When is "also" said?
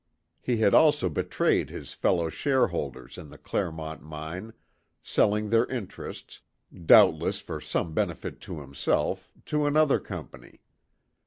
0.73-1.09